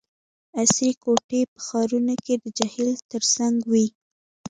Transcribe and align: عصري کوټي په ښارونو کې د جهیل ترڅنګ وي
عصري 0.59 0.91
کوټي 1.03 1.41
په 1.51 1.59
ښارونو 1.65 2.15
کې 2.25 2.33
د 2.43 2.45
جهیل 2.57 2.91
ترڅنګ 3.11 3.55
وي 3.71 3.85